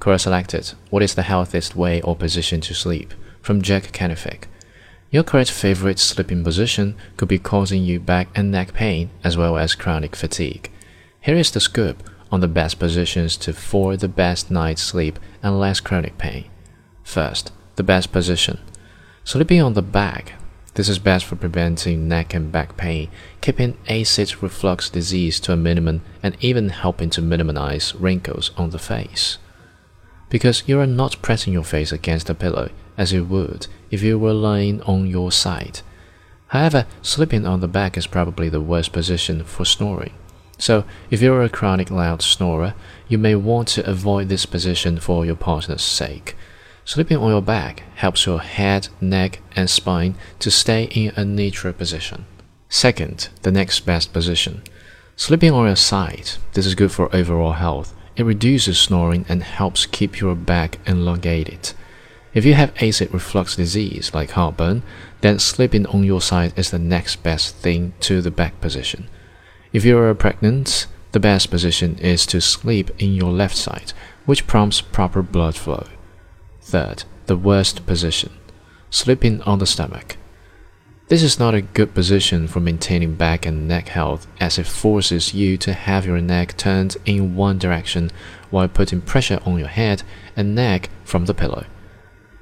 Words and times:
Quora 0.00 0.18
selected, 0.18 0.72
What 0.88 1.02
is 1.02 1.14
the 1.14 1.24
healthiest 1.24 1.76
way 1.76 2.00
or 2.00 2.16
position 2.16 2.62
to 2.62 2.72
sleep? 2.72 3.12
from 3.42 3.60
Jack 3.60 3.92
Canifig. 3.92 4.44
Your 5.10 5.22
current 5.22 5.50
favorite 5.50 5.98
sleeping 5.98 6.42
position 6.42 6.96
could 7.18 7.28
be 7.28 7.38
causing 7.38 7.84
you 7.84 8.00
back 8.00 8.28
and 8.34 8.50
neck 8.50 8.72
pain 8.72 9.10
as 9.22 9.36
well 9.36 9.58
as 9.58 9.74
chronic 9.74 10.16
fatigue. 10.16 10.70
Here 11.20 11.36
is 11.36 11.50
the 11.50 11.60
scoop 11.60 12.02
on 12.32 12.40
the 12.40 12.48
best 12.48 12.78
positions 12.78 13.36
to 13.38 13.52
for 13.52 13.94
the 13.94 14.08
best 14.08 14.50
night's 14.50 14.80
sleep 14.80 15.18
and 15.42 15.60
less 15.60 15.80
chronic 15.80 16.16
pain. 16.16 16.46
First, 17.04 17.52
the 17.76 17.82
best 17.82 18.10
position. 18.10 18.58
Sleeping 19.24 19.60
on 19.60 19.74
the 19.74 19.82
back. 19.82 20.32
This 20.74 20.88
is 20.88 20.98
best 20.98 21.26
for 21.26 21.36
preventing 21.36 22.08
neck 22.08 22.32
and 22.32 22.50
back 22.50 22.78
pain, 22.78 23.10
keeping 23.42 23.76
acid 23.86 24.42
reflux 24.42 24.88
disease 24.88 25.40
to 25.40 25.52
a 25.52 25.56
minimum, 25.56 26.00
and 26.22 26.38
even 26.40 26.70
helping 26.70 27.10
to 27.10 27.20
minimize 27.20 27.94
wrinkles 27.94 28.50
on 28.56 28.70
the 28.70 28.78
face 28.78 29.36
because 30.30 30.62
you 30.66 30.80
are 30.80 30.86
not 30.86 31.20
pressing 31.20 31.52
your 31.52 31.64
face 31.64 31.92
against 31.92 32.28
the 32.28 32.34
pillow 32.34 32.70
as 32.96 33.12
you 33.12 33.24
would 33.24 33.66
if 33.90 34.02
you 34.02 34.18
were 34.18 34.32
lying 34.32 34.80
on 34.82 35.06
your 35.06 35.30
side. 35.30 35.80
However, 36.48 36.86
sleeping 37.02 37.46
on 37.46 37.60
the 37.60 37.68
back 37.68 37.98
is 37.98 38.06
probably 38.06 38.48
the 38.48 38.60
worst 38.60 38.92
position 38.92 39.44
for 39.44 39.64
snoring. 39.64 40.14
So, 40.58 40.84
if 41.10 41.22
you're 41.22 41.42
a 41.42 41.48
chronic 41.48 41.90
loud 41.90 42.22
snorer, 42.22 42.74
you 43.08 43.18
may 43.18 43.34
want 43.34 43.68
to 43.68 43.88
avoid 43.88 44.28
this 44.28 44.46
position 44.46 45.00
for 45.00 45.24
your 45.24 45.36
partner's 45.36 45.82
sake. 45.82 46.36
Sleeping 46.84 47.16
on 47.18 47.30
your 47.30 47.42
back 47.42 47.84
helps 47.96 48.26
your 48.26 48.40
head, 48.40 48.88
neck, 49.00 49.40
and 49.56 49.70
spine 49.70 50.16
to 50.40 50.50
stay 50.50 50.84
in 50.84 51.12
a 51.16 51.24
neutral 51.24 51.72
position. 51.72 52.26
Second, 52.68 53.28
the 53.42 53.52
next 53.52 53.80
best 53.80 54.12
position. 54.12 54.62
Sleeping 55.16 55.52
on 55.52 55.66
your 55.66 55.76
side. 55.76 56.32
This 56.52 56.66
is 56.66 56.74
good 56.74 56.92
for 56.92 57.14
overall 57.14 57.52
health 57.52 57.94
it 58.16 58.24
reduces 58.24 58.78
snoring 58.78 59.24
and 59.28 59.42
helps 59.42 59.86
keep 59.86 60.20
your 60.20 60.34
back 60.34 60.78
elongated. 60.86 61.72
If 62.32 62.44
you 62.44 62.54
have 62.54 62.72
acid 62.80 63.12
reflux 63.12 63.56
disease 63.56 64.12
like 64.14 64.30
heartburn, 64.30 64.82
then 65.20 65.38
sleeping 65.38 65.86
on 65.86 66.04
your 66.04 66.20
side 66.20 66.52
is 66.56 66.70
the 66.70 66.78
next 66.78 67.22
best 67.22 67.56
thing 67.56 67.94
to 68.00 68.22
the 68.22 68.30
back 68.30 68.60
position. 68.60 69.08
If 69.72 69.84
you 69.84 69.98
are 69.98 70.14
pregnant, 70.14 70.86
the 71.12 71.20
best 71.20 71.50
position 71.50 71.98
is 71.98 72.26
to 72.26 72.40
sleep 72.40 72.90
in 72.98 73.14
your 73.14 73.32
left 73.32 73.56
side, 73.56 73.92
which 74.26 74.46
prompts 74.46 74.80
proper 74.80 75.22
blood 75.22 75.56
flow. 75.56 75.86
Third, 76.60 77.04
the 77.26 77.36
worst 77.36 77.86
position 77.86 78.30
sleeping 78.90 79.40
on 79.42 79.60
the 79.60 79.66
stomach. 79.66 80.16
This 81.10 81.24
is 81.24 81.40
not 81.40 81.56
a 81.56 81.60
good 81.60 81.92
position 81.92 82.46
for 82.46 82.60
maintaining 82.60 83.16
back 83.16 83.44
and 83.44 83.66
neck 83.66 83.88
health 83.88 84.28
as 84.38 84.60
it 84.60 84.66
forces 84.68 85.34
you 85.34 85.56
to 85.56 85.72
have 85.72 86.06
your 86.06 86.20
neck 86.20 86.56
turned 86.56 86.96
in 87.04 87.34
one 87.34 87.58
direction 87.58 88.12
while 88.50 88.68
putting 88.68 89.00
pressure 89.00 89.40
on 89.44 89.58
your 89.58 89.66
head 89.66 90.04
and 90.36 90.54
neck 90.54 90.88
from 91.02 91.24
the 91.24 91.34
pillow. 91.34 91.64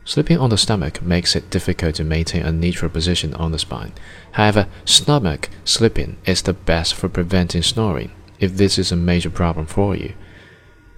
Sleeping 0.04 0.36
on 0.36 0.50
the 0.50 0.58
stomach 0.58 1.00
makes 1.00 1.34
it 1.34 1.48
difficult 1.48 1.94
to 1.94 2.04
maintain 2.04 2.42
a 2.42 2.52
neutral 2.52 2.90
position 2.90 3.32
on 3.36 3.52
the 3.52 3.58
spine. 3.58 3.94
However, 4.32 4.66
stomach 4.84 5.48
sleeping 5.64 6.18
is 6.26 6.42
the 6.42 6.52
best 6.52 6.94
for 6.94 7.08
preventing 7.08 7.62
snoring 7.62 8.10
if 8.38 8.58
this 8.58 8.78
is 8.78 8.92
a 8.92 8.96
major 8.96 9.30
problem 9.30 9.64
for 9.64 9.96
you. 9.96 10.12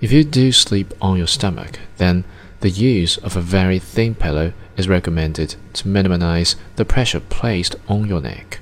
If 0.01 0.11
you 0.11 0.25
do 0.25 0.51
sleep 0.51 0.93
on 1.01 1.19
your 1.19 1.29
stomach, 1.29 1.79
then 1.99 2.25
the 2.61 2.71
use 2.71 3.17
of 3.19 3.37
a 3.37 3.41
very 3.41 3.79
thin 3.79 4.15
pillow 4.15 4.53
is 4.77 4.89
recommended 4.89 5.55
to 5.73 5.89
minimize 5.89 6.57
the 6.77 6.85
pressure 6.85 7.21
placed 7.21 7.77
on 7.89 8.07
your 8.07 8.21
neck. 8.21 8.61